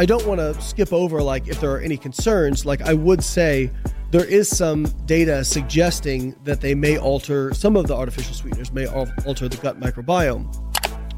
[0.00, 2.64] I don't want to skip over like if there are any concerns.
[2.64, 3.70] Like I would say,
[4.12, 8.86] there is some data suggesting that they may alter some of the artificial sweeteners may
[8.86, 10.50] alter the gut microbiome.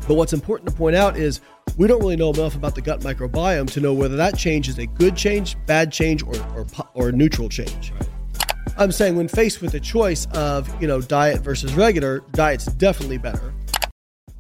[0.09, 1.41] But what's important to point out is
[1.77, 4.79] we don't really know enough about the gut microbiome to know whether that change is
[4.79, 7.93] a good change, bad change, or or, or neutral change.
[8.77, 13.19] I'm saying when faced with the choice of you know diet versus regular, diet's definitely
[13.19, 13.55] better.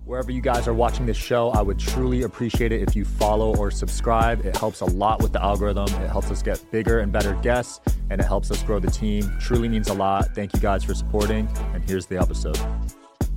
[0.05, 3.55] Wherever you guys are watching this show, I would truly appreciate it if you follow
[3.55, 4.45] or subscribe.
[4.45, 5.87] It helps a lot with the algorithm.
[6.02, 7.80] It helps us get bigger and better guests,
[8.11, 9.33] and it helps us grow the team.
[9.39, 10.34] Truly means a lot.
[10.34, 11.48] Thank you guys for supporting.
[11.72, 12.59] And here's the episode.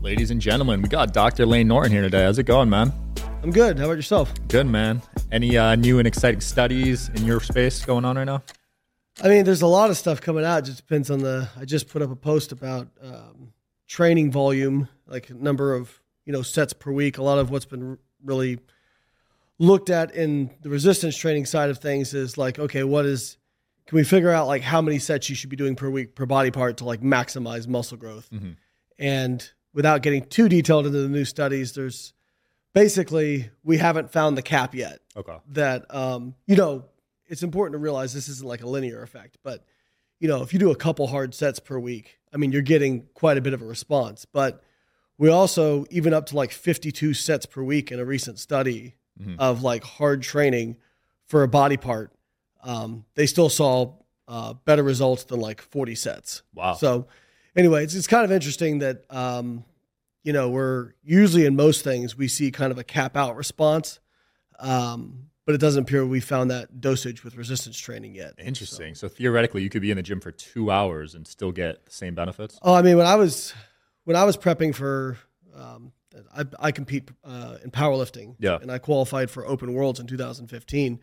[0.01, 1.45] Ladies and gentlemen, we got Dr.
[1.45, 2.23] Layne Norton here today.
[2.23, 2.91] How's it going, man?
[3.43, 3.77] I'm good.
[3.77, 4.33] How about yourself?
[4.47, 5.03] Good, man.
[5.31, 8.41] Any uh, new and exciting studies in your space going on right now?
[9.21, 10.63] I mean, there's a lot of stuff coming out.
[10.63, 11.47] It just depends on the.
[11.59, 13.53] I just put up a post about um,
[13.87, 17.17] training volume, like number of you know sets per week.
[17.17, 18.59] A lot of what's been really
[19.57, 23.37] looked at in the resistance training side of things is like, okay, what is?
[23.87, 26.25] Can we figure out like how many sets you should be doing per week per
[26.25, 28.29] body part to like maximize muscle growth?
[28.97, 32.13] And without getting too detailed into the new studies, there's
[32.73, 35.37] basically we haven't found the cap yet Okay.
[35.49, 36.85] that um, you know
[37.27, 39.63] it's important to realize this isn't like a linear effect but
[40.19, 43.07] you know if you do a couple hard sets per week i mean you're getting
[43.13, 44.61] quite a bit of a response but
[45.17, 48.95] we also even up to like 52 sets per week in a recent study
[49.39, 50.75] of like hard training
[51.27, 52.11] for a body part
[52.63, 53.93] um, they still saw
[54.27, 56.73] uh, better results than like 40 sets Wow.
[56.73, 57.07] so
[57.55, 59.63] anyway it's, it's kind of interesting that um,
[60.23, 63.99] you know we're usually in most things we see kind of a cap out response
[64.59, 68.33] um, but it doesn't appear we found that dosage with resistance training yet.
[68.39, 68.95] Interesting.
[68.95, 71.91] So theoretically, you could be in the gym for two hours and still get the
[71.91, 72.57] same benefits.
[72.63, 73.53] Oh, I mean, when I was
[74.05, 75.17] when I was prepping for,
[75.55, 75.91] um,
[76.35, 78.57] I, I compete uh, in powerlifting, Yeah.
[78.61, 80.99] and I qualified for Open Worlds in 2015,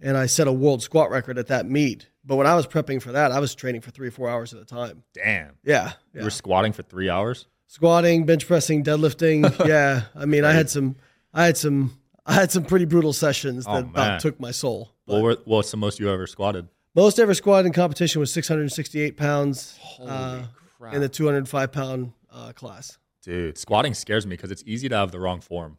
[0.00, 2.08] and I set a world squat record at that meet.
[2.24, 4.52] But when I was prepping for that, I was training for three or four hours
[4.52, 5.02] at a time.
[5.14, 5.54] Damn.
[5.64, 6.24] Yeah, You yeah.
[6.24, 7.46] were squatting for three hours.
[7.68, 9.66] squatting, bench pressing, deadlifting.
[9.66, 10.96] yeah, I mean, I had some,
[11.34, 14.90] I had some, I had some pretty brutal sessions that Oh, about took my soul.
[15.06, 16.68] But What were, what's the most you ever squatted?
[16.94, 20.42] most ever squatted in competition was 668 pounds uh,
[20.92, 22.98] in the 205 pound uh, class.
[23.22, 25.78] Dude, squatting scares me because it's easy to have the wrong form.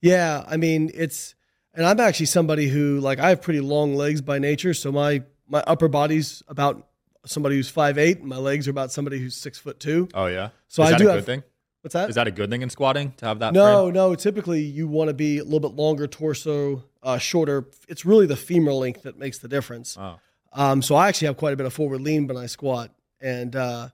[0.00, 1.34] Yeah, I mean it's,
[1.74, 5.22] and I'm actually somebody who like I have pretty long legs by nature, so my
[5.48, 6.88] my upper body's about
[7.24, 10.08] somebody who's five eight, and my legs are about somebody who's six foot two.
[10.14, 10.50] Oh yeah.
[10.68, 11.42] So is I that do a have- thing?
[11.82, 12.08] What's that?
[12.08, 13.52] Is that a good thing in squatting to have that?
[13.52, 13.94] No, frame?
[13.94, 14.14] no.
[14.14, 17.66] Typically, you want to be a little bit longer torso, uh, shorter.
[17.88, 19.96] It's really the femur length that makes the difference.
[19.98, 20.20] Oh.
[20.52, 23.56] Um, so I actually have quite a bit of forward lean when I squat, and
[23.56, 23.88] uh,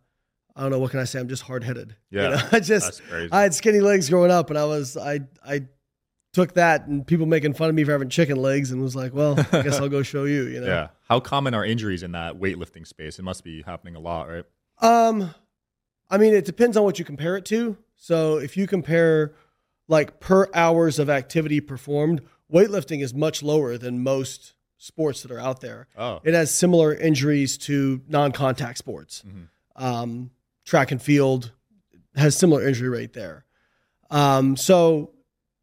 [0.58, 1.20] I don't know what can I say.
[1.20, 1.94] I'm just hard headed.
[2.10, 3.28] Yeah, I just that's crazy.
[3.32, 5.66] I had skinny legs growing up, and I was I I
[6.32, 9.14] took that and people making fun of me for having chicken legs, and was like,
[9.14, 10.46] well, I guess I'll go show you.
[10.46, 10.66] You know.
[10.66, 10.88] Yeah.
[11.08, 13.18] How common are injuries in that weightlifting space?
[13.18, 14.44] It must be happening a lot, right?
[14.80, 15.32] Um,
[16.10, 17.76] I mean, it depends on what you compare it to.
[17.96, 19.34] So if you compare
[19.86, 25.40] like per hours of activity performed, weightlifting is much lower than most sports that are
[25.40, 25.88] out there.
[25.96, 26.20] Oh.
[26.24, 29.22] It has similar injuries to non-contact sports.
[29.76, 30.30] Um,
[30.68, 31.52] track and field
[32.14, 33.46] has similar injury rate there.
[34.10, 35.12] Um, so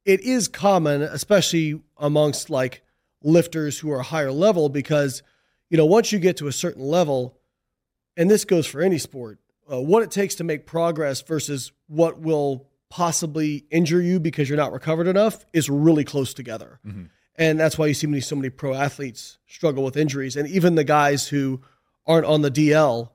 [0.03, 2.81] it is common, especially amongst like
[3.23, 5.21] lifters who are higher level, because
[5.69, 7.37] you know once you get to a certain level,
[8.17, 9.39] and this goes for any sport,
[9.71, 14.57] uh, what it takes to make progress versus what will possibly injure you because you're
[14.57, 16.79] not recovered enough is really close together.
[17.37, 20.35] And that's why you see many, so many pro athletes struggle with injuries.
[20.35, 21.61] And even the guys who
[22.07, 23.09] aren't on the DL,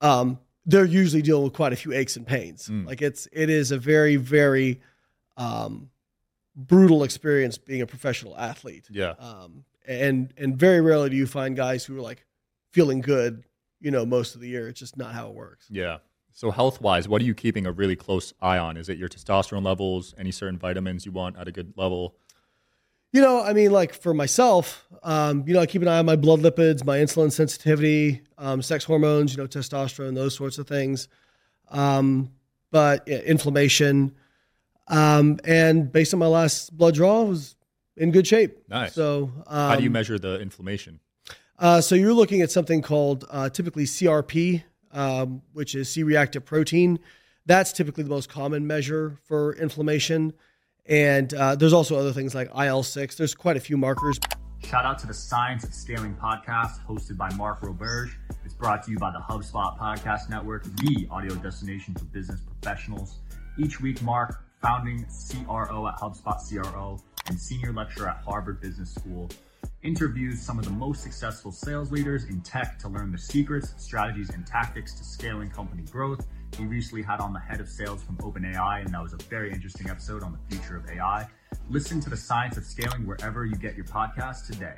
[0.00, 2.68] um, they're usually dealing with quite a few aches and pains.
[2.86, 4.80] Like it's, it is a very, very
[5.36, 5.90] um,
[6.54, 8.86] brutal experience being a professional athlete.
[8.90, 9.14] Yeah.
[9.18, 12.24] Um, and, and very rarely do you find guys who are like
[12.70, 13.44] feeling good,
[13.80, 14.68] you know, most of the year.
[14.68, 15.66] It's just not how it works.
[15.70, 15.98] Yeah.
[16.32, 18.76] So health wise, what are you keeping a really close eye on?
[18.76, 20.14] Is it your testosterone levels?
[20.16, 22.14] Any certain vitamins you want at a good level?
[23.12, 26.06] You know, I mean, like for myself, um, you know, I keep an eye on
[26.06, 30.68] my blood lipids, my insulin sensitivity, um, sex hormones, you know, testosterone, those sorts of
[30.68, 31.08] things.
[31.68, 32.30] Um,
[32.70, 34.14] but yeah, inflammation.
[34.86, 37.56] Um, and based on my last blood draw, it was
[37.96, 38.58] in good shape.
[38.68, 38.94] Nice.
[38.94, 41.00] So, um, How do you measure the inflammation?
[41.58, 44.62] Uh, so you're looking at something called uh, typically CRP,
[44.92, 46.98] um, which is C-reactive protein.
[47.44, 50.32] That's typically the most common measure for inflammation.
[50.86, 53.16] And uh, there's also other things like IL-6.
[53.16, 54.18] There's quite a few markers.
[54.64, 58.12] Shout out to the Science of Scaling podcast hosted by Mark Roberge.
[58.44, 63.18] It's brought to you by the HubSpot Podcast Network, the audio destination for business professionals.
[63.58, 69.30] Each week, Mark, founding CRO at HubSpot CRO and senior lecturer at Harvard Business School,
[69.82, 74.30] interviews some of the most successful sales leaders in tech to learn the secrets, strategies,
[74.30, 76.26] and tactics to scaling company growth.
[76.58, 79.52] He recently had on the head of sales from OpenAI, and that was a very
[79.52, 81.26] interesting episode on the future of AI.
[81.70, 84.76] Listen to the science of scaling wherever you get your podcast today.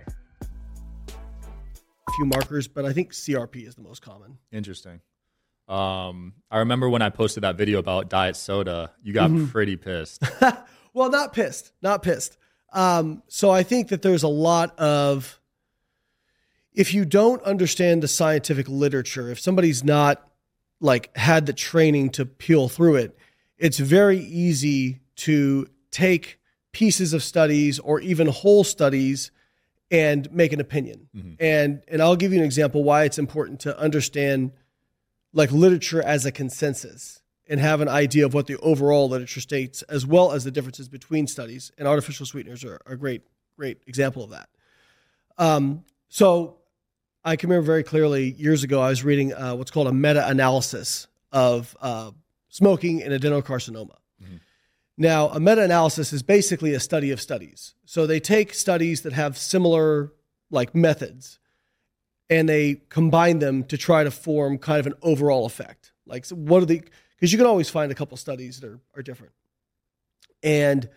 [1.11, 4.39] A few markers, but I think CRP is the most common.
[4.53, 5.01] Interesting.
[5.69, 9.47] Um, I remember when I posted that video about diet soda, you got Mm-hmm.
[9.49, 10.23] pretty pissed.
[10.95, 12.37] Well, not pissed, not pissed.
[12.71, 15.41] Um, so I think that there's a lot of,
[16.75, 20.23] if you don't understand the scientific literature, if somebody's not
[20.83, 23.17] like had the training to peel through it,
[23.57, 26.39] it's very easy to take
[26.73, 29.31] pieces of studies or even whole studies
[29.91, 31.09] and make an opinion.
[31.39, 34.53] And and I'll give you an example why it's important to understand
[35.33, 39.83] like literature as a consensus and have an idea of what the overall literature states,
[39.83, 41.71] as well as the differences between studies.
[41.79, 43.23] And artificial sweeteners are a great,
[43.57, 44.49] great example of that.
[45.39, 46.59] Um, so
[47.25, 50.27] I can remember very clearly years ago, I was reading uh, what's called a meta
[50.27, 52.11] analysis of uh,
[52.49, 53.97] smoking and adenocarcinoma.
[54.99, 57.75] Now, a meta analysis is basically a study of studies.
[57.87, 60.13] So they take studies that have similar
[60.51, 61.39] like methods
[62.29, 65.93] and they combine them to try to form kind of an overall effect.
[66.07, 66.83] Like, so what are the,
[67.17, 69.33] because you can always find a couple studies that are, are different.
[70.43, 70.89] And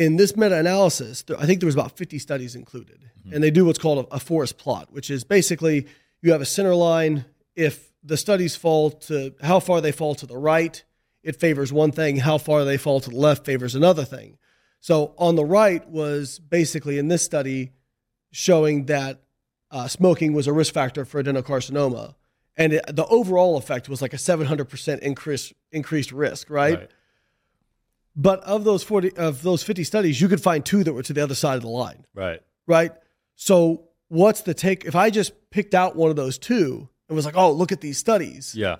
[0.00, 3.10] in this meta analysis, I think there was about 50 studies included.
[3.30, 5.86] And they do what's called a, a forest plot, which is basically
[6.22, 7.26] you have a center line.
[7.54, 10.82] If the studies fall to how far they fall to the right,
[11.22, 12.16] it favors one thing.
[12.16, 14.38] How far they fall to the left favors another thing.
[14.80, 17.72] So on the right was basically in this study
[18.32, 19.20] showing that
[19.70, 22.14] uh, smoking was a risk factor for adenocarcinoma.
[22.56, 26.90] And it, the overall effect was like a 700% increase, increased risk, right?
[28.20, 31.12] But of those 40 of those 50 studies, you could find two that were to
[31.14, 32.40] the other side of the line, Right.
[32.66, 32.92] right?
[33.34, 34.84] So what's the take?
[34.84, 37.80] If I just picked out one of those two and was like, "Oh, look at
[37.80, 38.76] these studies," Yeah.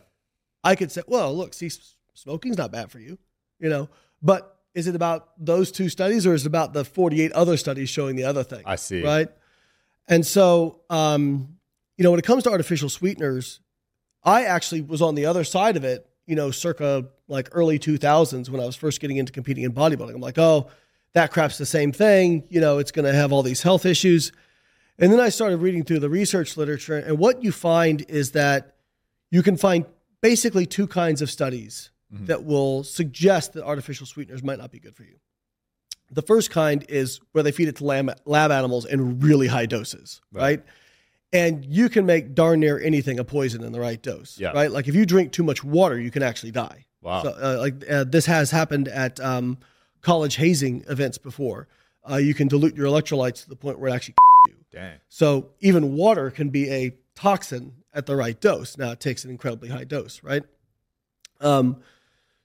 [0.62, 1.70] I could say, "Well, look, see,
[2.12, 3.19] smoking's not bad for you,"
[3.58, 3.88] you know.
[4.20, 7.88] But is it about those two studies, or is it about the 48 other studies
[7.88, 8.62] showing the other thing?
[8.66, 9.02] I see.
[9.02, 9.28] right?
[10.06, 11.56] And so, um,
[11.96, 13.60] you know, when it comes to artificial sweeteners,
[14.22, 18.48] I actually was on the other side of it, you know, circa like early 2000s
[18.48, 20.14] when I was first getting into competing in bodybuilding.
[20.14, 20.70] I'm like, oh,
[21.12, 22.44] that crap's the same thing.
[22.48, 24.30] You know, it's going to have all these health issues.
[25.00, 26.96] And then I started reading through the research literature.
[26.96, 28.76] And what you find is that
[29.32, 29.86] you can find
[30.20, 32.26] basically two kinds of studies mm-hmm.
[32.26, 35.16] that will suggest that artificial sweeteners might not be good for you.
[36.12, 39.66] The first kind is where they feed it to lab, lab animals in really high
[39.66, 40.42] doses, right.
[40.42, 40.64] Right.
[41.32, 44.50] And you can make darn near anything a poison in the right dose, Yeah.
[44.50, 44.70] right?
[44.70, 46.86] Like if you drink too much water, you can actually die.
[47.02, 47.22] Wow.
[47.22, 49.58] So, uh, like uh, this has happened at um,
[50.02, 51.68] college hazing events before.
[52.10, 54.14] Uh, you can dilute your electrolytes to the point where it actually
[54.48, 54.54] you.
[54.72, 54.98] Dang.
[55.08, 58.76] So even water can be a toxin at the right dose.
[58.76, 60.42] Now it takes an incredibly high dose, right?
[61.40, 61.80] Um,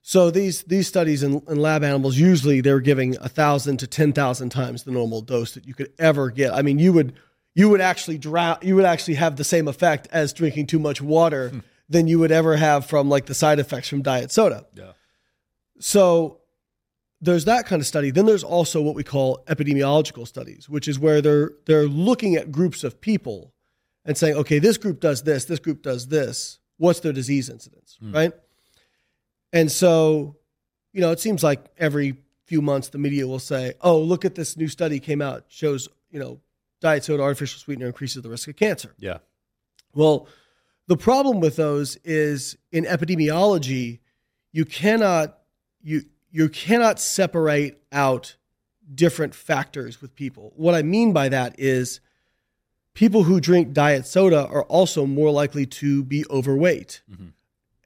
[0.02, 4.12] so these these studies in, in lab animals usually they're giving a thousand to ten
[4.12, 6.52] thousand times the normal dose that you could ever get.
[6.54, 7.14] I mean, you would
[7.56, 8.58] you would actually drown.
[8.60, 11.58] You would actually have the same effect as drinking too much water hmm.
[11.88, 14.66] than you would ever have from like the side effects from diet soda.
[14.74, 14.92] Yeah.
[15.80, 16.40] So
[17.22, 18.10] there's that kind of study.
[18.10, 22.52] Then there's also what we call epidemiological studies, which is where they're they're looking at
[22.52, 23.54] groups of people
[24.04, 26.58] and saying, okay, this group does this, this group does this.
[26.76, 28.14] What's their disease incidence, hmm.
[28.14, 28.32] right?
[29.54, 30.36] And so,
[30.92, 34.34] you know, it seems like every few months the media will say, "Oh, look at
[34.34, 36.40] this new study came out shows you know
[36.80, 39.18] diet soda artificial sweetener increases the risk of cancer." Yeah.
[39.94, 40.28] Well,
[40.86, 44.00] the problem with those is in epidemiology,
[44.52, 45.38] you cannot
[45.82, 48.36] you you cannot separate out
[48.94, 50.52] different factors with people.
[50.56, 52.00] What I mean by that is
[52.94, 57.02] people who drink diet soda are also more likely to be overweight.
[57.10, 57.28] Mm-hmm.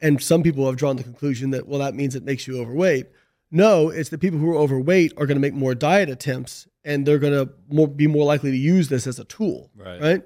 [0.02, 3.06] And some people have drawn the conclusion that well that means it makes you overweight.
[3.50, 7.04] No, it's that people who are overweight are going to make more diet attempts and
[7.06, 10.00] they're going to more, be more likely to use this as a tool, Right.
[10.00, 10.22] right?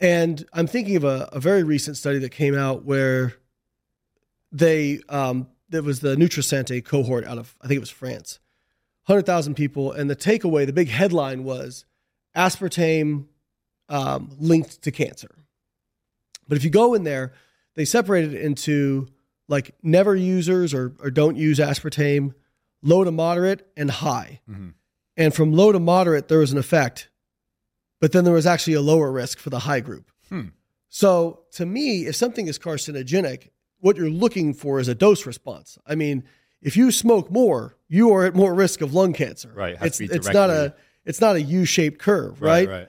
[0.00, 3.34] And I'm thinking of a, a very recent study that came out where
[4.52, 8.38] they, um, there was the Nutrasante cohort out of, I think it was France.
[9.06, 9.92] 100,000 people.
[9.92, 11.84] And the takeaway, the big headline was
[12.36, 13.26] aspartame
[13.88, 15.34] um, linked to cancer.
[16.46, 17.32] But if you go in there,
[17.74, 19.08] they separated it into
[19.48, 22.34] like never users or, or don't use aspartame,
[22.82, 24.40] low to moderate, and high.
[24.48, 24.74] Mhm.
[25.18, 27.10] And from low to moderate, there was an effect,
[28.00, 30.10] but then there was actually a lower risk for the high group.
[30.28, 30.48] Hmm.
[30.88, 33.48] So to me, if something is carcinogenic,
[33.80, 35.76] what you're looking for is a dose response.
[35.84, 36.22] I mean,
[36.62, 39.50] if you smoke more, you are at more risk of lung cancer.
[39.54, 42.68] Right, it It's it's not a it's not a U-shaped curve, right?
[42.68, 42.88] Right.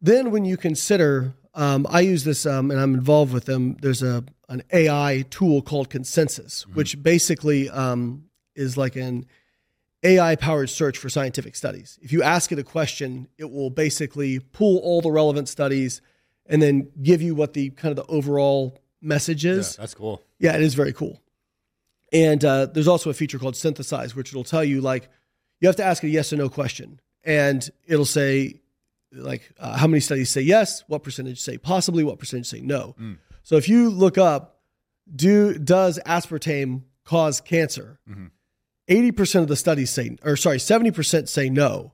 [0.00, 3.76] Then when you consider, um, I use this um, and I'm involved with them.
[3.80, 8.24] There's a an AI tool called Consensus, which basically um,
[8.56, 9.26] is like an
[10.02, 11.98] AI powered search for scientific studies.
[12.02, 16.00] If you ask it a question, it will basically pull all the relevant studies
[16.46, 19.76] and then give you what the kind of the overall message Yeah, is.
[19.76, 20.22] that's cool.
[20.38, 21.20] Yeah, it is very cool.
[22.12, 25.08] And uh, there's also a feature called Synthesize, which it'll tell you like
[25.60, 28.60] you have to ask a yes or no question, and it'll say
[29.12, 32.96] like uh, how many studies say yes, what percentage say possibly, what percentage say no.
[33.42, 34.60] So if you look up,
[35.14, 38.00] do does aspartame cause cancer?
[38.90, 41.92] 80% of the studies say, or sorry, 70% say no,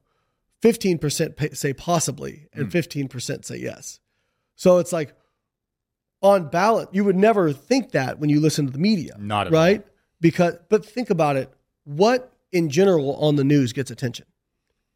[0.62, 2.78] 15% say possibly, and hmm.
[2.78, 4.00] 15% say yes.
[4.56, 5.14] So it's like
[6.22, 9.14] on ballot, you would never think that when you listen to the media.
[9.18, 9.86] Not at right?
[10.20, 11.52] Because, but think about it.
[11.84, 14.26] What in general on the news gets attention?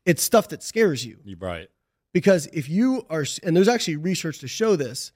[0.07, 1.19] It's stuff that scares you.
[1.25, 1.69] You're right.
[2.13, 5.13] Because if you are, and there's actually research to show this,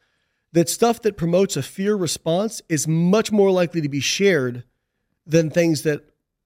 [0.53, 4.65] that stuff that promotes a fear response is much more likely to be shared
[5.27, 6.05] than things that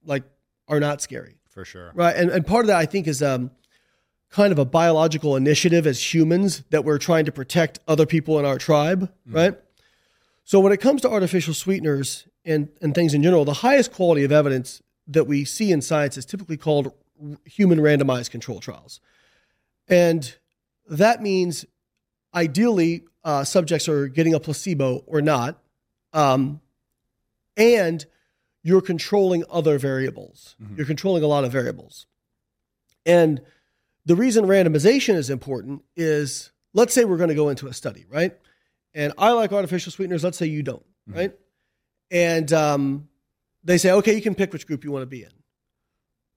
[0.09, 0.25] like
[0.67, 1.93] are not scary, For sure.
[1.95, 2.17] right?
[2.17, 3.50] And and part of that I think is um,
[4.31, 8.45] kind of a biological initiative as humans that we're trying to protect other people in
[8.45, 9.55] our tribe, right?
[10.45, 14.25] So when it comes to artificial sweeteners and and things in general, the highest quality
[14.25, 16.93] of evidence that we see in science is typically called
[17.45, 19.00] human randomized control trials.
[19.88, 20.37] And
[20.88, 21.65] that means
[22.35, 25.59] ideally uh, subjects are getting a placebo or not.
[26.12, 26.61] Um,
[27.57, 28.05] and
[28.62, 30.57] you're controlling other variables.
[30.77, 32.07] You're controlling a lot of variables.
[33.07, 33.41] And
[34.05, 38.07] the reason randomization is important is let's say we're going to go into a study,
[38.11, 38.37] right?
[38.95, 40.25] And I like artificial sweeteners.
[40.25, 41.33] Let's say you don't, right?
[42.11, 43.09] And um,
[43.65, 45.31] they say, okay, you can pick which group you want to be in.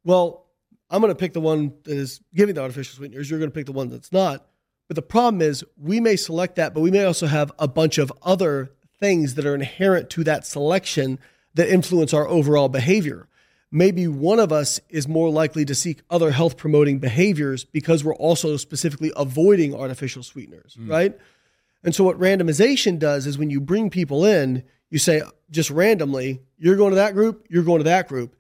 [0.03, 0.47] Well,
[0.89, 3.29] I'm going to pick the one that is giving the artificial sweeteners.
[3.29, 4.45] You're going to pick the one that's not.
[4.87, 7.97] But the problem is, we may select that, but we may also have a bunch
[7.97, 11.17] of other things that are inherent to that selection
[11.53, 13.27] that influence our overall behavior.
[13.71, 18.15] Maybe one of us is more likely to seek other health promoting behaviors because we're
[18.15, 20.89] also specifically avoiding artificial sweeteners, mm.
[20.89, 21.17] right?
[21.83, 26.41] And so, what randomization does is when you bring people in, you say just randomly,
[26.57, 28.35] you're going to that group, you're going to that group.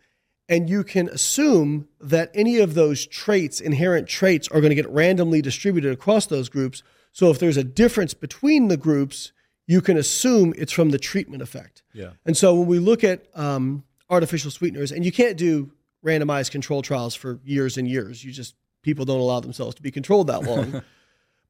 [0.49, 4.89] And you can assume that any of those traits, inherent traits, are going to get
[4.89, 6.83] randomly distributed across those groups.
[7.13, 9.31] So, if there's a difference between the groups,
[9.67, 11.83] you can assume it's from the treatment effect.
[11.93, 12.11] Yeah.
[12.25, 15.71] And so, when we look at um, artificial sweeteners, and you can't do
[16.05, 19.91] randomized control trials for years and years, you just, people don't allow themselves to be
[19.91, 20.81] controlled that long.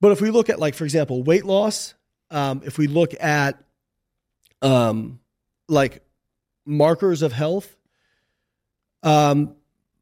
[0.01, 1.93] But if we look at, like, for example, weight loss,
[2.31, 3.63] um, if we look at
[4.61, 5.19] um,
[5.69, 6.03] like
[6.65, 7.77] markers of health,
[9.03, 9.55] um,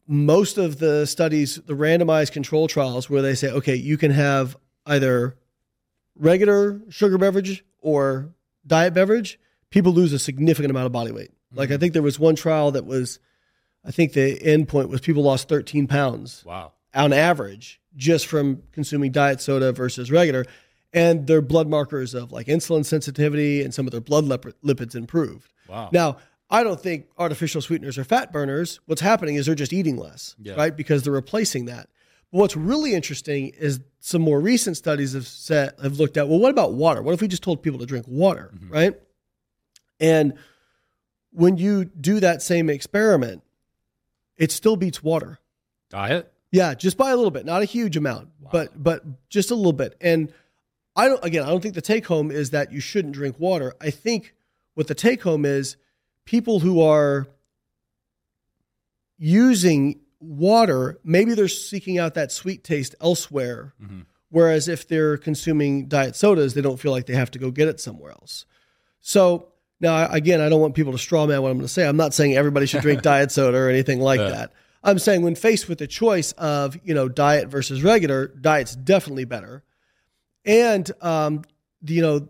[0.07, 4.57] most of the studies, the randomized control trials, where they say, okay, you can have
[4.85, 5.37] either
[6.15, 8.29] regular sugar beverage or
[8.65, 11.31] diet beverage, people lose a significant amount of body weight.
[11.53, 11.79] Like I mm-hmm.
[11.79, 13.19] think there was one trial that was,
[13.83, 16.73] I think the end point was people lost 13 pounds Wow.
[16.93, 20.45] on average just from consuming diet soda versus regular
[20.93, 24.93] and their blood markers of like insulin sensitivity and some of their blood lip- lipids
[24.95, 25.89] improved Wow.
[25.91, 26.17] now
[26.51, 30.35] i don't think artificial sweeteners are fat burners what's happening is they're just eating less
[30.39, 30.53] Yeah.
[30.53, 31.89] right because they're replacing that
[32.31, 36.51] what's really interesting is some more recent studies have said have looked at well what
[36.51, 38.73] about water what if we just told people to drink water mm-hmm.
[38.73, 38.99] right
[39.99, 40.33] and
[41.31, 43.43] when you do that same experiment
[44.37, 45.39] it still beats water
[45.89, 46.31] Diet?
[46.51, 49.73] yeah, just by a little bit, not a huge amount, but but just a little
[49.73, 49.95] bit.
[50.01, 50.33] And
[50.95, 53.75] I don't again, I don't think the take home is that you shouldn't drink water.
[53.79, 54.33] I think
[54.73, 55.77] what the take home is
[56.25, 57.27] people who are
[59.17, 63.73] using water, maybe they're seeking out that sweet taste elsewhere.
[64.29, 67.67] Whereas if they're consuming diet sodas, they don't feel like they have to go get
[67.67, 68.45] it somewhere else.
[69.01, 69.49] So
[69.79, 71.87] now, again, I don't want people to straw man what I'm going to say.
[71.87, 74.51] I'm not saying everybody should drink diet soda or anything like that.
[74.83, 79.25] I'm saying when faced with the choice of you know diet versus regular, diet's definitely
[79.25, 79.63] better.
[80.45, 81.43] And um,
[81.85, 82.29] you know,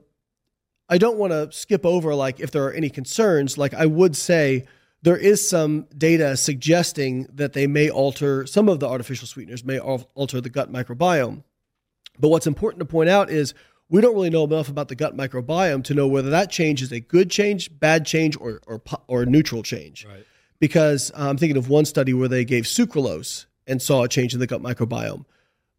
[0.88, 3.58] I don't want to skip over like if there are any concerns.
[3.58, 4.66] Like I would say,
[5.02, 9.80] there is some data suggesting that they may alter some of the artificial sweeteners may
[9.80, 11.44] alter the gut microbiome.
[12.20, 13.54] But what's important to point out is
[13.88, 16.92] we don't really know enough about the gut microbiome to know whether that change is
[16.92, 20.06] a good change, bad change, or or, or neutral change.
[20.06, 20.26] Right.
[20.60, 24.34] Because uh, I'm thinking of one study where they gave sucralose and saw a change
[24.34, 25.26] in the gut microbiome.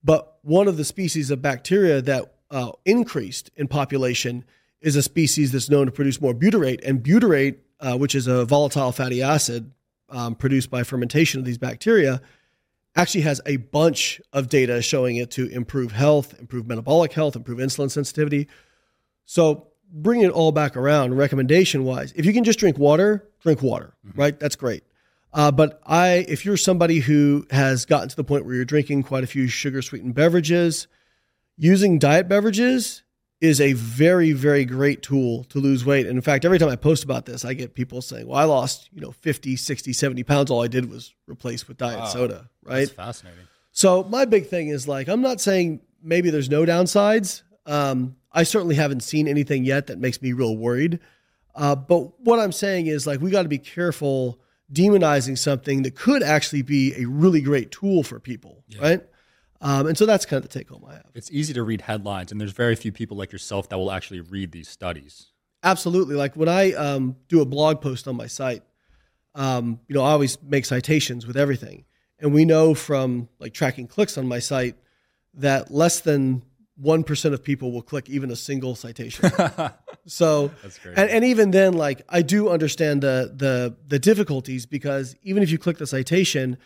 [0.03, 4.45] But one of the species of bacteria that uh, increased in population
[4.81, 8.45] is a species that's known to produce more butyrate, and butyrate, uh, which is a
[8.45, 9.73] volatile fatty acid
[10.09, 12.21] um, produced by fermentation of these bacteria,
[12.97, 17.59] actually has a bunch of data showing it to improve health, improve metabolic health, improve
[17.59, 18.49] insulin sensitivity.
[19.25, 23.63] So, bring it all back around, recommendation wise, if you can just drink water, drink
[23.63, 24.39] water, right?
[24.39, 24.85] That's great.
[25.33, 29.05] Uh, but I, if you're somebody who has gotten to the point where you're drinking
[29.05, 30.89] quite a few sugar sweetened beverages,
[31.57, 33.03] using diet beverages
[33.41, 36.07] is a very, very great tool to lose weight.
[36.07, 38.45] And in fact, every time I post about this, I get people saying, well, I
[38.45, 40.51] lost, you know, 50, 60, 70 pounds.
[40.51, 42.05] All I did was replace with diet Wow.
[42.07, 42.81] soda, right?
[42.81, 43.47] That's fascinating.
[43.73, 47.43] So my big thing is like, I'm not saying maybe there's no downsides.
[47.65, 50.99] Um, I certainly haven't seen anything yet that makes me real worried.
[51.55, 54.41] Uh, but what I'm saying is like, we got to be careful
[54.73, 59.03] demonizing something that could actually be a really great tool for people, right?
[59.63, 61.07] Um, and so that's kind of the take home I have.
[61.15, 64.21] It's easy to read headlines, and there's very few people like yourself that will actually
[64.21, 65.27] read these studies.
[65.63, 66.15] Absolutely.
[66.15, 68.63] Like when I um, do a blog post on my site,
[69.35, 71.85] um, you know, I always make citations with everything.
[72.19, 74.77] And we know from like tracking clicks on my site
[75.35, 76.43] that less than
[76.83, 79.31] 1% of people will click even a single citation.
[80.07, 80.99] so, That's great.
[80.99, 85.51] and, and even then, like I do understand the, the, the difficulties because even if
[85.51, 86.57] you click the citation,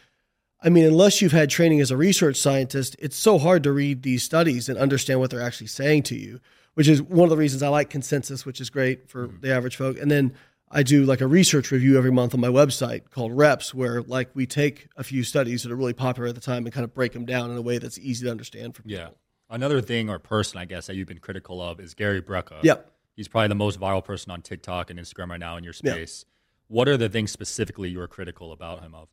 [0.64, 4.02] I mean, unless you've had training as a research scientist, it's so hard to read
[4.02, 6.40] these studies and understand what they're actually saying to you,
[6.72, 9.40] which is one of the reasons I like consensus, which is great for mm-hmm.
[9.40, 9.98] the average folk.
[10.00, 10.32] And then
[10.70, 14.30] I do like a research review every month on my website called Reps, where like
[14.32, 16.94] we take a few studies that are really popular at the time and kind of
[16.94, 18.96] break them down in a way that's easy to understand for people.
[18.96, 19.08] Yeah.
[19.50, 22.62] Another thing or person, I guess, that you've been critical of is Gary Brecka.
[22.62, 22.90] Yep.
[23.14, 26.24] He's probably the most viral person on TikTok and Instagram right now in your space.
[26.68, 29.08] What are the things specifically you were critical about him of?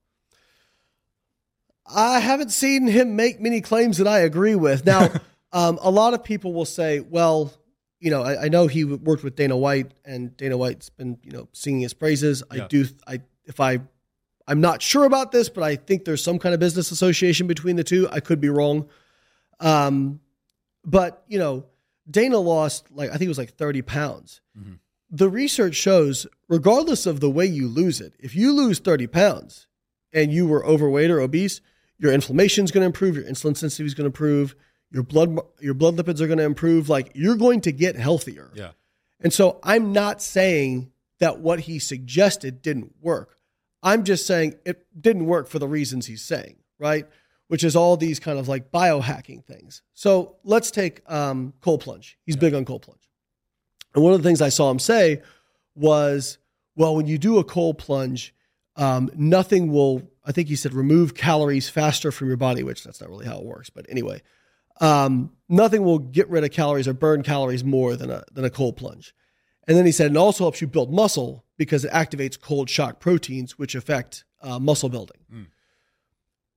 [1.93, 4.86] I haven't seen him make many claims that I agree with.
[4.86, 5.10] Now,
[5.51, 7.54] um, a lot of people will say, well,
[7.99, 11.32] you know, I, I know he worked with Dana White, and Dana White's been, you
[11.32, 12.43] know, singing his praises.
[12.49, 13.80] I do, I if I,
[14.47, 17.75] I'm not sure about this, but I think there's some kind of business association between
[17.75, 18.10] the two.
[18.12, 18.89] I could be wrong.
[19.60, 20.19] Um,
[20.84, 21.65] but you know,
[22.10, 24.41] Dana lost like I think it was like 30 pounds.
[25.12, 29.67] The research shows, regardless of the way you lose it, if you lose 30 pounds
[30.13, 31.62] and you were overweight or obese,
[32.01, 34.55] your inflammation is going to improve, your insulin sensitivity is going to improve,
[34.91, 36.89] your blood your blood lipids are going to improve.
[36.89, 38.51] Like you're going to get healthier.
[38.53, 38.71] Yeah.
[39.21, 43.37] And so I'm not saying that what he suggested didn't work.
[43.83, 47.07] I'm just saying it didn't work for the reasons he's saying, right?
[47.47, 49.83] Which is all these kind of like biohacking things.
[49.93, 52.17] So let's take um, cold plunge.
[52.25, 53.09] He's big on cold plunge.
[53.93, 55.21] And one of the things I saw him say
[55.75, 56.39] was,
[56.75, 58.33] well, when you do a cold plunge,
[58.75, 63.01] um, nothing will, I think he said, remove calories faster from your body, which that's
[63.01, 63.69] not really how it works.
[63.69, 64.21] But anyway,
[64.79, 68.49] um, nothing will get rid of calories or burn calories more than a, than a
[68.49, 69.13] cold plunge.
[69.67, 72.99] And then he said it also helps you build muscle because it activates cold shock
[72.99, 75.17] proteins, which affect uh, muscle building.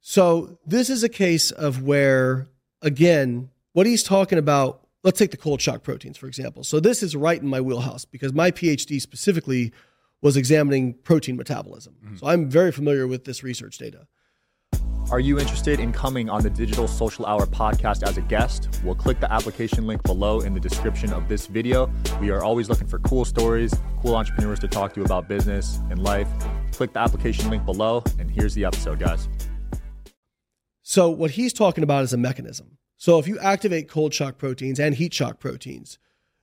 [0.01, 2.47] So this is a case of where,
[2.83, 4.87] again, what he's talking about.
[5.03, 6.65] Let's take the cold shock proteins, for example.
[6.65, 9.73] So this is right in my wheelhouse because my PhD specifically
[10.25, 11.95] was examining protein metabolism.
[12.17, 14.07] So I'm very familiar with this research data.
[15.11, 18.81] Are you interested in coming on the Digital Social Hour podcast as a guest?
[18.83, 21.93] Well, click the application link below in the description of this video.
[22.23, 26.03] We are always looking for cool stories, cool entrepreneurs to talk to about business and
[26.03, 26.29] life.
[26.73, 29.29] Click the application link below, and here's the episode, guys.
[30.83, 32.79] So what he's talking about is a mechanism.
[32.97, 35.99] So if you activate cold shock proteins and heat shock proteins,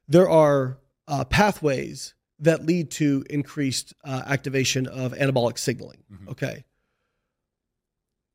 [0.07, 6.03] there are uh, pathways that lead to increased uh, activation of anabolic signaling.
[6.29, 6.65] Okay.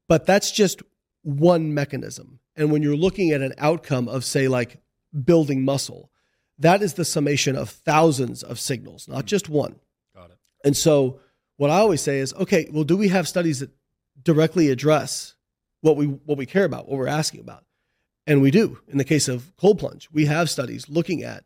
[0.08, 0.82] But that's just
[1.22, 2.38] one mechanism.
[2.54, 4.80] And when you're looking at an outcome of, say, like
[5.24, 6.10] building muscle,
[6.58, 9.76] that is the summation of thousands of signals, not just one.
[10.14, 10.38] Got it.
[10.64, 11.20] And so
[11.56, 13.70] what I always say is, okay, well, do we have studies that
[14.22, 15.34] directly address
[15.80, 17.64] what we what we care about, what we're asking about?
[18.26, 18.78] And we do.
[18.88, 21.44] In the case of cold plunge, we have studies looking at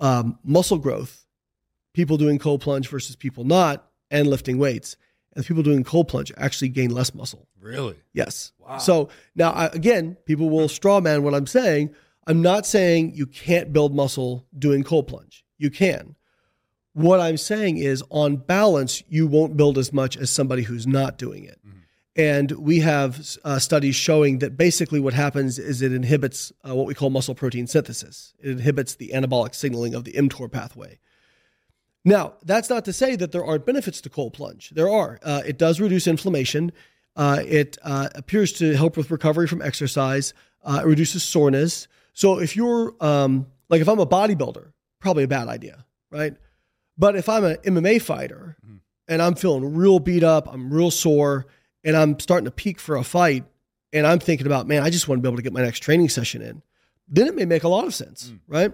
[0.00, 1.26] um, muscle growth,
[1.92, 4.96] people doing cold plunge versus people not, and lifting weights.
[5.36, 7.46] And people doing cold plunge actually gain less muscle.
[7.60, 7.96] Really?
[8.12, 8.52] Yes.
[8.58, 8.78] Wow.
[8.78, 11.94] So now, I, again, people will straw man what I'm saying.
[12.26, 15.44] I'm not saying you can't build muscle doing cold plunge.
[15.56, 16.16] You can.
[16.92, 21.16] What I'm saying is, on balance, you won't build as much as somebody who's not
[21.16, 21.60] doing it.
[22.16, 26.86] And we have uh, studies showing that basically what happens is it inhibits uh, what
[26.86, 28.34] we call muscle protein synthesis.
[28.40, 30.98] It inhibits the anabolic signaling of the mTOR pathway.
[32.04, 34.70] Now, that's not to say that there aren't benefits to cold plunge.
[34.70, 35.18] There are.
[35.22, 36.72] Uh, it does reduce inflammation.
[37.14, 40.32] Uh, it uh, appears to help with recovery from exercise.
[40.64, 41.88] Uh, it reduces soreness.
[42.12, 46.34] So if you're um, like if I'm a bodybuilder, probably a bad idea, right?
[46.96, 48.76] But if I'm an MMA fighter mm-hmm.
[49.08, 51.46] and I'm feeling real beat up, I'm real sore,
[51.84, 53.44] and I'm starting to peak for a fight,
[53.92, 55.80] and I'm thinking about, man, I just want to be able to get my next
[55.80, 56.62] training session in,
[57.08, 58.40] then it may make a lot of sense, mm.
[58.48, 58.72] right?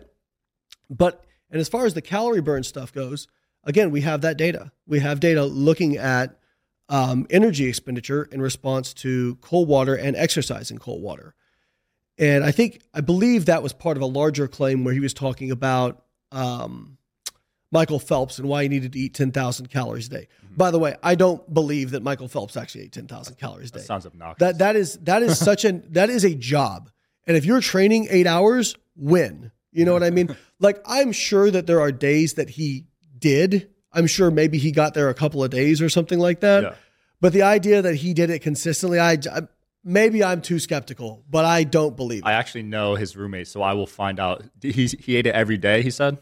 [0.91, 3.29] But and as far as the calorie burn stuff goes,
[3.65, 4.73] again, we have that data.
[4.87, 6.39] We have data looking at
[6.89, 11.35] um, energy expenditure in response to cold water and exercise in cold water.
[12.19, 15.13] And I think, I believe that was part of a larger claim where he was
[15.13, 16.97] talking about um,
[17.71, 20.29] Michael Phelps and why he needed to eat 10,000 calories a day.
[20.45, 20.55] Mm-hmm.
[20.57, 23.79] By the way, I don't believe that Michael Phelps actually ate 10,000 calories a day.
[23.81, 24.39] That sounds obnoxious.
[24.39, 26.91] That, that is, that is such an, that is a job.
[27.27, 29.51] And if you're training eight hours, win.
[29.73, 30.35] You know what I mean?
[30.61, 32.87] Like, I'm sure that there are days that he
[33.19, 33.71] did.
[33.92, 36.62] I'm sure maybe he got there a couple of days or something like that.
[36.62, 36.75] Yeah.
[37.21, 39.42] But the idea that he did it consistently, I, I
[39.85, 42.27] maybe I'm too skeptical, but I don't believe it.
[42.27, 44.45] I actually know his roommate, so I will find out.
[44.61, 45.83] He he ate it every day.
[45.83, 46.19] He said.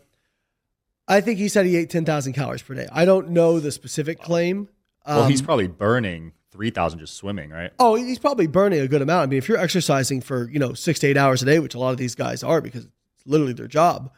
[1.06, 2.86] I think he said he ate ten thousand calories per day.
[2.92, 4.68] I don't know the specific claim.
[5.04, 7.72] Um, well, he's um, probably burning three thousand just swimming, right?
[7.78, 9.24] Oh, he's probably burning a good amount.
[9.24, 11.74] I mean, if you're exercising for you know six to eight hours a day, which
[11.74, 14.12] a lot of these guys are because it's literally their job,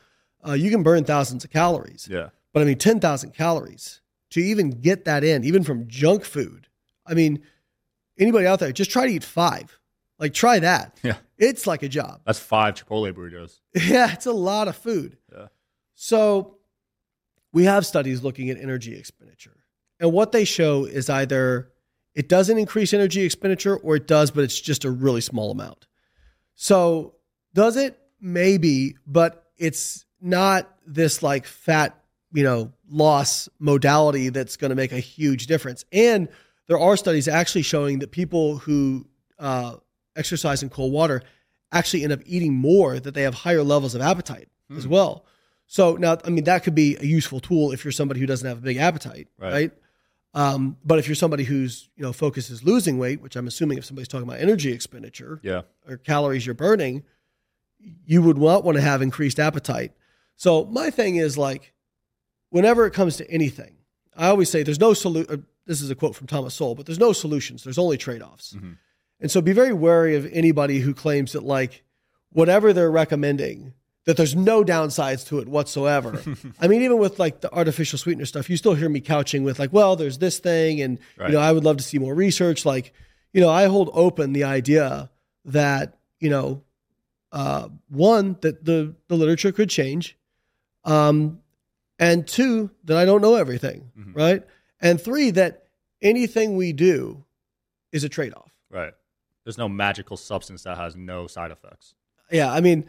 [0.46, 2.09] uh, you can burn thousands of calories.
[2.11, 2.30] Yeah.
[2.52, 6.68] But I mean, ten thousand calories to even get that in, even from junk food.
[7.06, 7.42] I mean,
[8.18, 9.78] anybody out there, just try to eat five.
[10.18, 10.98] Like try that.
[11.02, 11.16] Yeah.
[11.38, 12.22] It's like a job.
[12.24, 13.61] That's five Chipotle burritos.
[13.74, 15.18] Yeah, it's a lot of food.
[15.30, 15.48] Yeah.
[15.94, 16.56] So
[17.52, 19.64] we have studies looking at energy expenditure.
[20.00, 21.70] And what they show is either
[22.14, 25.87] it doesn't increase energy expenditure or it does, but it's just a really small amount.
[26.54, 27.16] So
[27.52, 27.98] does it?
[28.18, 31.98] Maybe, but it's not this like fat,
[32.33, 35.85] you know, loss modality that's going to make a huge difference.
[35.92, 36.29] And
[36.66, 39.07] there are studies actually showing that people who
[39.38, 39.76] uh,
[40.16, 41.22] exercise in cold water
[41.72, 44.76] actually end up eating more, that they have higher levels of appetite mm.
[44.76, 45.24] as well.
[45.66, 48.46] So now, I mean, that could be a useful tool if you're somebody who doesn't
[48.46, 49.52] have a big appetite, right?
[49.52, 49.72] right?
[50.33, 53.87] Um, but if you're somebody who's you know focuses losing weight, which I'm assuming if
[53.87, 57.05] somebody's talking about energy expenditure, yeah, or calories you're burning,
[58.05, 59.92] you would not want to have increased appetite.
[60.37, 61.72] So my thing is like,
[62.51, 63.77] whenever it comes to anything,
[64.16, 66.99] I always say there's no solution this is a quote from Thomas Sowell, but there's
[66.99, 67.64] no solutions.
[67.64, 68.55] There's only trade offs.
[68.55, 68.72] Mm-hmm.
[69.20, 71.83] And so be very wary of anybody who claims that, like,
[72.33, 73.72] whatever they're recommending,
[74.05, 76.22] that there's no downsides to it whatsoever.
[76.61, 79.59] I mean, even with like the artificial sweetener stuff, you still hear me couching with,
[79.59, 81.31] like, well, there's this thing, and, right.
[81.31, 82.64] you know, I would love to see more research.
[82.64, 82.92] Like,
[83.33, 85.11] you know, I hold open the idea
[85.46, 86.62] that, you know,
[87.33, 90.16] uh, one, that the, the literature could change.
[90.87, 91.40] Um,
[91.99, 94.12] and two, that I don't know everything, mm-hmm.
[94.12, 94.42] right?
[94.81, 95.64] And three, that
[96.01, 97.25] anything we do
[97.92, 98.53] is a trade off.
[98.70, 98.92] Right.
[99.44, 101.94] There's no magical substance that has no side effects.
[102.31, 102.53] Yeah.
[102.53, 102.87] I mean,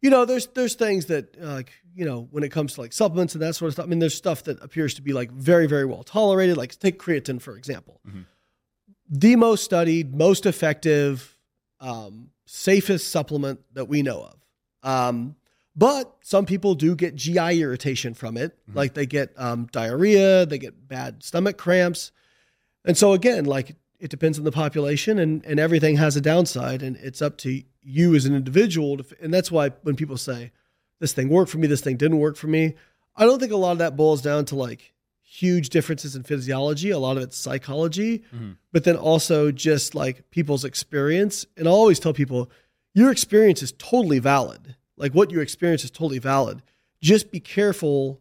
[0.00, 2.92] you know, there's there's things that uh, like you know when it comes to like
[2.92, 3.84] supplements and that sort of stuff.
[3.84, 6.56] I mean, there's stuff that appears to be like very very well tolerated.
[6.56, 8.22] Like take creatine for example, mm-hmm.
[9.10, 11.36] the most studied, most effective,
[11.80, 14.36] um, safest supplement that we know of.
[14.82, 15.36] Um,
[15.80, 18.76] but some people do get GI irritation from it, mm-hmm.
[18.76, 22.12] like they get um, diarrhea, they get bad stomach cramps.
[22.84, 26.82] And so, again, like it depends on the population and, and everything has a downside.
[26.82, 28.98] And it's up to you as an individual.
[28.98, 30.52] To, and that's why when people say,
[30.98, 32.74] this thing worked for me, this thing didn't work for me,
[33.16, 36.90] I don't think a lot of that boils down to like huge differences in physiology.
[36.90, 38.50] A lot of it's psychology, mm-hmm.
[38.70, 41.46] but then also just like people's experience.
[41.56, 42.50] And I always tell people,
[42.92, 46.62] your experience is totally valid like what you experience is totally valid.
[47.00, 48.20] Just be careful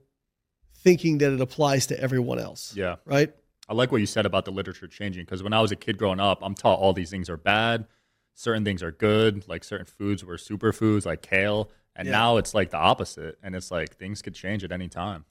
[0.73, 2.73] thinking that it applies to everyone else.
[2.75, 2.95] Yeah.
[3.05, 3.33] Right?
[3.67, 5.97] I like what you said about the literature changing because when I was a kid
[5.97, 7.85] growing up, I'm taught all these things are bad,
[8.33, 12.13] certain things are good, like certain foods were superfoods like kale, and yeah.
[12.13, 15.25] now it's like the opposite and it's like things could change at any time.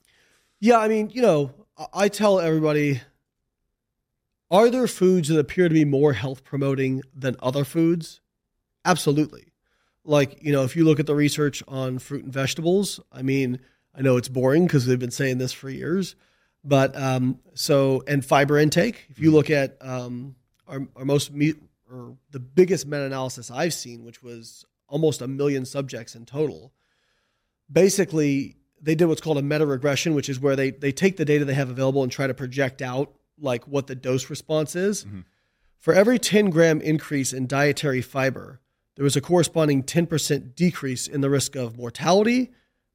[0.61, 1.51] Yeah, I mean, you know,
[1.93, 3.01] I tell everybody
[4.51, 8.21] are there foods that appear to be more health promoting than other foods?
[8.85, 9.48] Absolutely
[10.03, 13.59] like you know if you look at the research on fruit and vegetables i mean
[13.95, 16.15] i know it's boring because they've been saying this for years
[16.63, 20.35] but um, so and fiber intake if you look at um,
[20.67, 21.53] our, our most me-
[21.89, 26.73] or the biggest meta-analysis i've seen which was almost a million subjects in total
[27.71, 31.25] basically they did what's called a meta regression, which is where they they take the
[31.25, 35.05] data they have available and try to project out like what the dose response is.
[35.77, 38.59] For every 10 gram increase in dietary fiber,
[38.99, 42.51] there was a corresponding 10% decrease in the risk of mortality,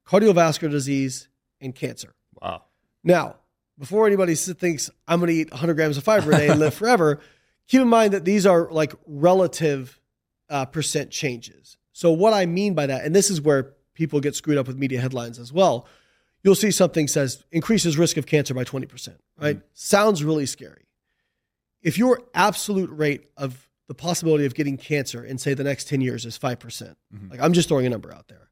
[0.07, 2.13] cardiovascular disease, and cancer.
[2.39, 2.65] Wow.
[3.03, 3.37] Now,
[3.79, 6.75] before anybody thinks I'm going to eat 100 grams of fiber a day and live
[6.75, 7.21] forever,
[7.67, 9.99] keep in mind that these are like relative
[10.47, 11.75] uh, percent changes.
[11.91, 14.77] So, what I mean by that, and this is where people get screwed up with
[14.77, 15.87] media headlines as well,
[16.43, 19.59] you'll see something says increases risk of cancer by 20%, right?
[19.73, 20.85] Sounds really scary.
[21.81, 26.01] If your absolute rate of the possibility of getting cancer in, say, the next 10
[26.01, 27.29] years is 5%, percent mm-hmm.
[27.29, 28.49] like I'm just throwing a number out there,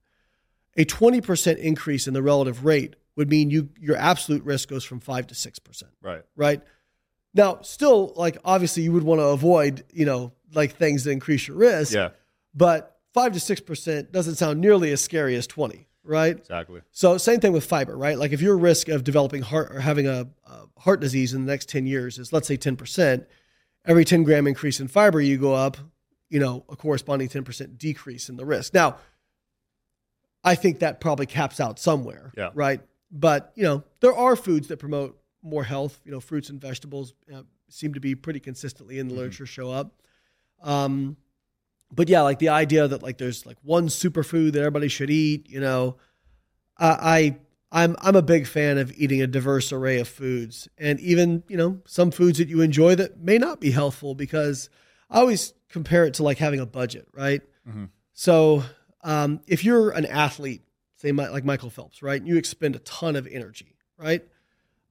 [0.77, 4.99] a 20% increase in the relative rate would mean you your absolute risk goes from
[4.99, 6.23] 5 to 6%, Right.
[6.35, 6.61] right?
[7.33, 11.47] Now, still like obviously you would want to avoid, you know, like things that increase
[11.47, 12.09] your risk, Yeah.
[12.53, 16.37] but 5 to 6% doesn't sound nearly as scary as 20, right?
[16.37, 16.81] Exactly.
[16.91, 18.17] So same thing with fiber, right?
[18.17, 21.51] Like if your risk of developing heart or having a, a heart disease in the
[21.51, 23.25] next 10 years is let's say 10%,
[23.85, 25.77] every 10 gram increase in fiber you go up,
[26.29, 28.73] you know, a corresponding 10% decrease in the risk.
[28.73, 28.97] Now,
[30.43, 32.49] I think that probably caps out somewhere, Yeah.
[32.53, 32.81] right?
[33.11, 37.13] But, you know, there are foods that promote more health, you know, fruits and vegetables
[37.33, 39.93] uh, seem to be pretty consistently in the literature show up.
[40.61, 41.17] Um,
[41.91, 45.49] but yeah, like the idea that like there's like one superfood that everybody should eat,
[45.49, 45.97] you know,
[46.77, 47.37] I, I
[47.73, 51.57] I'm I'm a big fan of eating a diverse array of foods, and even you
[51.57, 54.69] know some foods that you enjoy that may not be healthful because
[55.09, 57.41] I always compare it to like having a budget, right?
[58.13, 58.63] So
[59.03, 60.62] um, if you're an athlete,
[60.97, 64.23] say my, like Michael Phelps, right, and you expend a ton of energy, right?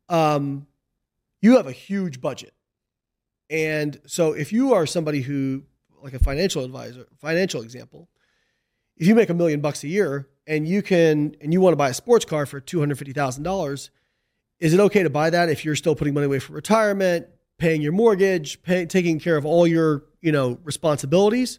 [0.09, 0.67] Um,
[1.41, 2.53] you have a huge budget,
[3.49, 5.63] and so if you are somebody who
[6.03, 8.09] like a financial advisor, financial example,
[8.97, 11.77] if you make a million bucks a year and you can and you want to
[11.77, 13.91] buy a sports car for two hundred fifty thousand dollars,
[14.61, 17.81] is it okay to buy that if you're still putting money away for retirement, paying
[17.81, 21.59] your mortgage, pay, taking care of all your you know responsibilities?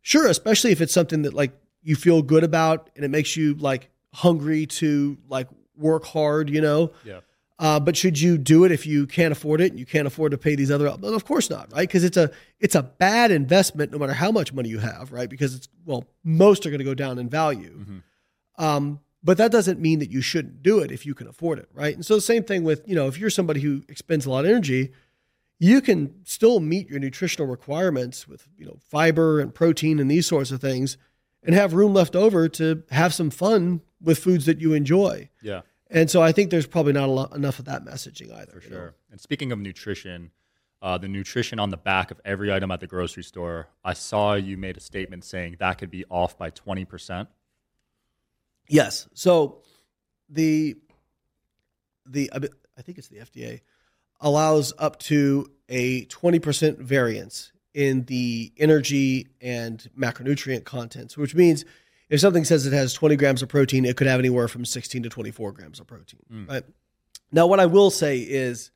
[0.00, 1.52] Sure, especially if it's something that like
[1.82, 6.60] you feel good about and it makes you like hungry to like work hard, you
[6.60, 6.90] know.
[7.04, 7.20] Yeah.
[7.60, 10.32] Uh, but should you do it if you can't afford it and you can't afford
[10.32, 10.86] to pay these other?
[10.98, 11.88] Well, of course not, right?
[11.88, 15.30] Because it's a it's a bad investment no matter how much money you have, right?
[15.30, 18.02] Because it's well, most are going to go down in value.
[18.58, 21.68] Um, but that doesn't mean that you shouldn't do it if you can afford it,
[21.72, 21.94] right?
[21.94, 24.44] And so the same thing with you know if you're somebody who expends a lot
[24.44, 24.92] of energy,
[25.58, 30.26] you can still meet your nutritional requirements with you know fiber and protein and these
[30.26, 30.96] sorts of things,
[31.42, 35.28] and have room left over to have some fun with foods that you enjoy.
[35.40, 35.62] Yeah.
[35.88, 38.60] And so I think there's probably not a lot, enough of that messaging either.
[38.60, 38.76] For you know?
[38.76, 38.94] sure.
[39.10, 40.30] And speaking of nutrition,
[40.80, 44.34] uh, the nutrition on the back of every item at the grocery store, I saw
[44.34, 47.28] you made a statement saying that could be off by 20%.
[48.68, 49.08] Yes.
[49.14, 49.62] So
[50.28, 50.76] the
[52.06, 53.60] the I think it's the FDA
[54.20, 61.64] allows up to a 20% variance in the energy and macronutrient contents, which means
[62.08, 65.02] if something says it has 20 grams of protein, it could have anywhere from 16
[65.02, 66.20] to 24 grams of protein.
[66.30, 66.48] Mm.
[66.48, 66.64] Right.
[67.32, 68.70] Now, what I will say is,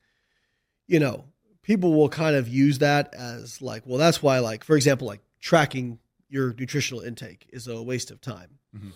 [0.87, 1.25] you know,
[1.61, 5.21] people will kind of use that as like, well, that's why, like, for example, like
[5.39, 8.57] tracking your nutritional intake is a waste of time.
[8.75, 8.89] Mm-hmm.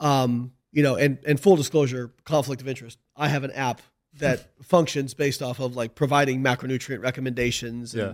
[0.00, 2.98] Um, you know, and and full disclosure, conflict of interest.
[3.16, 3.80] I have an app
[4.18, 8.12] that functions based off of like providing macronutrient recommendations and, Yeah.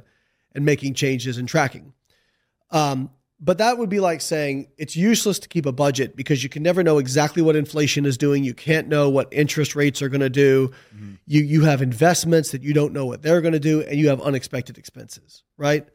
[0.55, 1.92] and making changes and tracking.
[2.70, 6.49] Um, but that would be like saying it's useless to keep a budget because you
[6.49, 8.42] can never know exactly what inflation is doing.
[8.44, 10.72] You can't know what interest rates are going to do.
[11.27, 14.09] You you have investments that you don't know what they're going to do, and you
[14.09, 15.87] have unexpected expenses, right?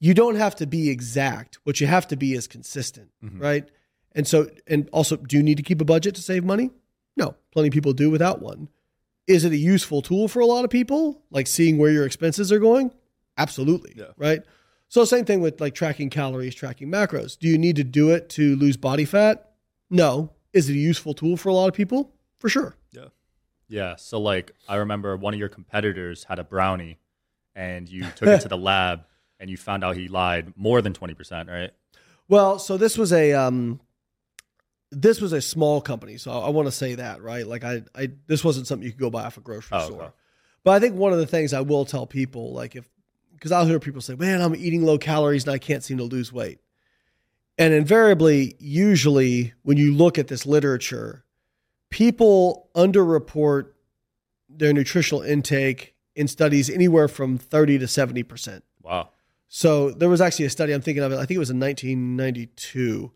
[0.00, 1.58] You don't have to be exact.
[1.64, 3.68] What you have to be is consistent, right?
[4.14, 6.70] And so, and also, do you need to keep a budget to save money?
[7.16, 8.68] No, plenty of people do without one.
[9.26, 11.22] Is it a useful tool for a lot of people?
[11.30, 12.92] Like seeing where your expenses are going?
[13.38, 13.94] Absolutely.
[13.96, 14.12] Yeah.
[14.16, 14.42] Right.
[14.88, 17.38] So same thing with like tracking calories, tracking macros.
[17.38, 19.50] Do you need to do it to lose body fat?
[19.90, 20.30] No.
[20.52, 22.12] Is it a useful tool for a lot of people?
[22.38, 22.76] For sure.
[22.92, 23.06] Yeah.
[23.68, 23.96] Yeah.
[23.96, 26.98] So, like, I remember one of your competitors had a brownie
[27.56, 29.04] and you took it to the lab
[29.40, 31.70] and you found out he lied more than 20%, right?
[32.28, 33.80] Well, so this was a um
[34.94, 37.46] this was a small company, so I, want to say that, right?
[37.46, 40.02] Like I I this wasn't something you could go buy off a grocery Oh, store.
[40.02, 40.12] okay.
[40.64, 42.88] But I think one of the things I will tell people, like if
[43.32, 46.04] because I'll hear people say, Man, I'm eating low calories and I can't seem to
[46.04, 46.58] lose weight.
[47.58, 51.24] And invariably, usually when you look at this literature,
[51.90, 53.66] people underreport
[54.48, 58.62] their nutritional intake in studies anywhere from 30 to 70%.
[58.82, 59.10] Wow.
[59.48, 61.12] So there was actually a study I'm thinking of.
[61.12, 63.12] I think it was in 1992,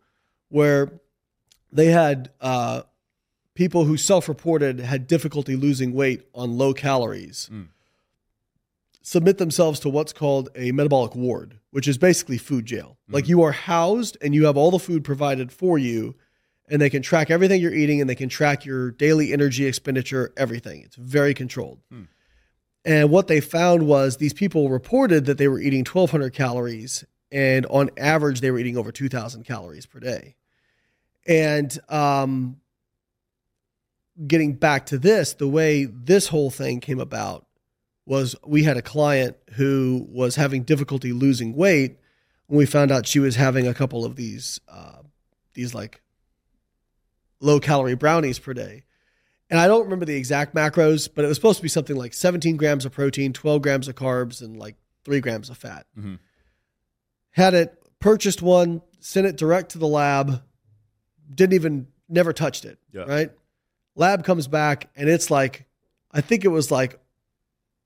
[0.48, 1.00] where
[1.72, 2.83] they had uh,
[3.54, 7.66] people who self-reported had difficulty losing weight on low calories mm.
[9.02, 12.98] submit themselves to what's called a metabolic ward, which is basically food jail.
[13.09, 13.31] Like mm.
[13.31, 16.14] you are housed and you have all the food provided for you,
[16.68, 20.33] and they can track everything you're eating and they can track your daily energy expenditure,
[20.37, 20.83] everything.
[20.83, 21.81] It's very controlled.
[21.90, 22.02] Hmm.
[22.85, 27.66] And what they found was these people reported that they were eating 1,200 calories, and
[27.66, 30.37] on average, they were eating over 2,000 calories per day.
[31.26, 32.61] And um,
[34.26, 37.46] getting back to this, the way this whole thing came about
[38.07, 41.98] was we had a client who was having difficulty losing weight
[42.46, 45.02] when we found out she was having a couple of these uh,
[45.52, 46.00] these like
[47.40, 48.85] low calorie brownies per day.
[49.50, 52.12] And I don't remember the exact macros, but it was supposed to be something like
[52.12, 55.87] 17 grams of protein, 12 grams of carbs, and like three grams of fat.
[55.98, 56.18] Mhm.
[57.31, 60.42] Had it, purchased one, sent it direct to the lab,
[61.32, 62.78] didn't even, never touched it.
[62.92, 63.02] Yeah.
[63.02, 63.30] Right.
[63.94, 65.66] Lab comes back and it's like,
[66.12, 67.00] I think it was like,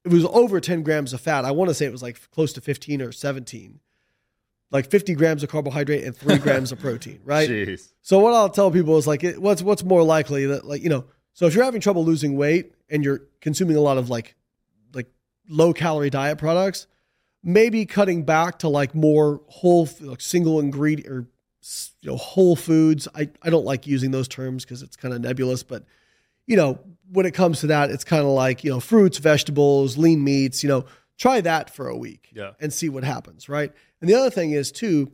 [0.04, 1.44] it was over 10 grams of fat.
[1.44, 3.80] I want to say it was like close to 15 or 17.
[4.70, 7.48] Like 50 grams of carbohydrate and three grams of protein, right?
[7.48, 7.92] Jeez.
[8.00, 10.88] So what I'll tell people is like, it, what's what's more likely that like you
[10.88, 14.34] know, so if you're having trouble losing weight and you're consuming a lot of like
[14.94, 15.08] like
[15.46, 16.86] low calorie diet products,
[17.42, 21.26] maybe cutting back to like more whole like single ingredient or
[22.00, 23.08] you know whole foods.
[23.14, 25.84] I I don't like using those terms because it's kind of nebulous, but
[26.46, 26.78] you know
[27.10, 30.62] when it comes to that, it's kind of like you know fruits, vegetables, lean meats.
[30.62, 30.84] You know,
[31.18, 32.52] try that for a week Yeah.
[32.60, 33.72] and see what happens, right?
[34.00, 35.12] And the other thing is too,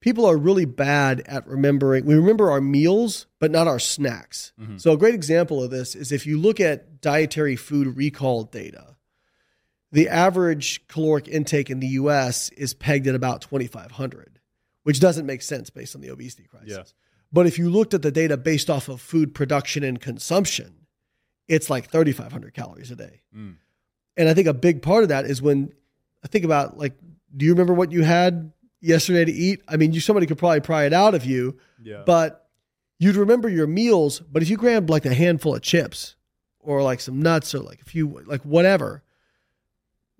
[0.00, 2.04] people are really bad at remembering.
[2.04, 4.52] We remember our meals, but not our snacks.
[4.60, 4.76] Mm-hmm.
[4.78, 8.96] So a great example of this is if you look at dietary food recall data,
[9.92, 12.50] the average caloric intake in the U.S.
[12.50, 14.35] is pegged at about 2,500,
[14.86, 16.70] which doesn't make sense based on the obesity crisis.
[16.70, 16.82] Yeah.
[17.32, 20.86] But if you looked at the data based off of food production and consumption,
[21.48, 23.22] it's like 3,500 calories a day.
[23.36, 23.56] Mm.
[24.16, 25.72] And I think a big part of that is when
[26.22, 26.92] I think about like,
[27.36, 29.60] do you remember what you had yesterday to eat?
[29.66, 32.04] I mean, you somebody could probably pry it out of you, Yeah.
[32.06, 32.48] but
[33.00, 34.20] you'd remember your meals.
[34.20, 36.14] But if you grabbed like a handful of chips
[36.60, 39.02] or like some nuts or like a few, like whatever,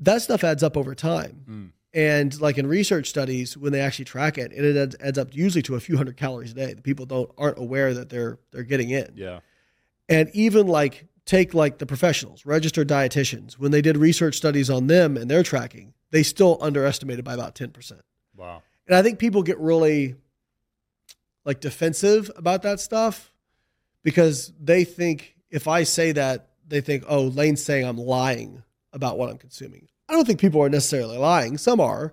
[0.00, 1.44] that stuff adds up over time.
[1.48, 1.70] Mm.
[1.96, 5.62] And like in research studies, when they actually track it, it adds, adds up usually
[5.62, 6.74] to a few hundred calories a day.
[6.74, 9.12] The people don't aren't aware that they're they're getting in.
[9.16, 9.40] yeah.
[10.06, 14.88] And even like take like the professionals, registered dietitians, when they did research studies on
[14.88, 18.00] them and their tracking, they still underestimated by about 10%.
[18.36, 18.62] Wow.
[18.86, 20.16] And I think people get really
[21.46, 23.32] like defensive about that stuff
[24.04, 29.18] because they think if I say that, they think, oh, Layne's saying I'm lying about
[29.18, 29.88] what I'm consuming.
[30.08, 31.58] I don't think people are necessarily lying.
[31.58, 32.12] Some are.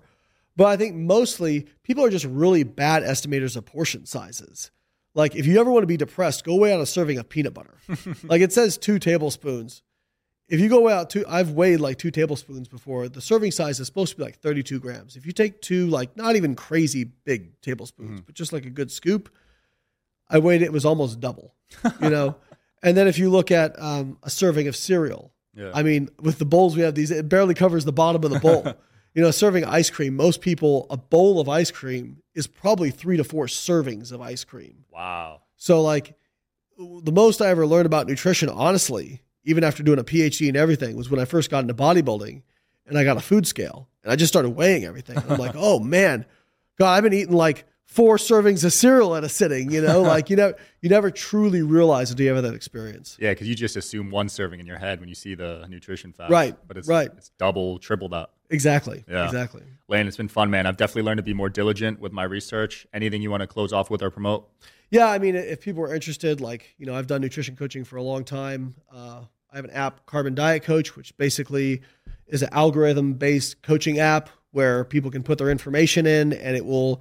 [0.56, 4.70] But I think mostly people are just really bad estimators of portion sizes.
[5.14, 7.54] Like if you ever want to be depressed, go weigh out a serving of peanut
[7.54, 7.76] butter.
[8.24, 9.82] like it says two tablespoons.
[10.48, 13.08] If you go out two, I've weighed like two tablespoons before.
[13.08, 15.16] The serving size is supposed to be like 32 grams.
[15.16, 18.90] If you take two, like not even crazy big tablespoons, but just like a good
[18.90, 19.30] scoop,
[20.28, 21.54] I weighed it, it was almost double,
[22.00, 22.36] you know?
[22.82, 25.70] and then if you look at um, a serving of cereal, Yeah.
[25.74, 28.40] I mean, with the bowls we have these, it barely covers the bottom of the
[28.40, 28.66] bowl.
[29.14, 33.16] you know, serving ice cream, most people, a bowl of ice cream is probably three
[33.16, 34.84] to four servings of ice cream.
[34.92, 35.40] wow.
[35.56, 36.14] So, like,
[36.76, 40.96] the most I ever learned about nutrition, honestly, even after doing a PhD and everything,
[40.96, 42.42] was when I first got into bodybuilding
[42.86, 45.16] and I got a food scale and I just started weighing everything.
[45.16, 46.26] And I'm like, oh man,
[46.78, 50.30] God, I've been eating like four servings of cereal at a sitting, you know, like,
[50.30, 53.16] you know, you never truly realize until you have that experience.
[53.20, 56.12] Yeah, because you just assume one serving in your head when you see the nutrition
[56.12, 56.30] facts.
[56.30, 57.10] Right, But it's right.
[57.16, 58.30] It's double, triple that.
[58.50, 59.04] Exactly.
[59.08, 59.24] Yeah.
[59.24, 59.62] Exactly.
[59.88, 60.66] Layne, it's been fun, man.
[60.66, 62.86] I've definitely learned to be more diligent with my research.
[62.92, 64.48] Anything you want to close off with or promote?
[64.90, 67.96] Yeah, I mean, if people are interested, like you know, I've done nutrition coaching for
[67.96, 68.74] a long time.
[68.92, 71.82] Uh, I have an app, Carbon Diet Coach, which basically
[72.26, 77.00] is an algorithm-based coaching app where people can put their information in, and it will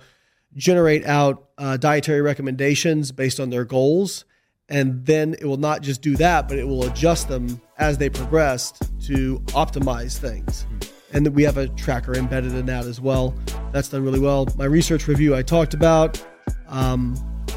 [0.56, 4.26] generate out uh, dietary recommendations based on their goals.
[4.70, 8.10] And then it will not just do that, but it will adjust them as they
[8.10, 8.72] progress
[9.08, 10.66] to optimize things.
[11.12, 13.36] And we have a tracker embedded in that as well.
[13.72, 14.48] That's done really well.
[14.56, 16.26] My research review I talked about.
[16.70, 17.16] Um,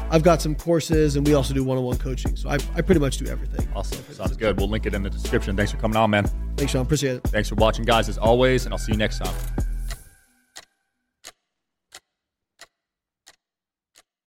[0.09, 2.35] I've got some courses, and we also do one-on-one coaching.
[2.35, 3.67] So I, I pretty much do everything.
[3.75, 4.03] Awesome.
[4.13, 4.57] Sounds good.
[4.57, 5.57] We'll link it in the description.
[5.57, 6.29] Thanks for coming on, man.
[6.55, 6.83] Thanks, Sean.
[6.83, 7.23] Appreciate it.
[7.23, 9.33] Thanks for watching, guys, as always, and I'll see you next time.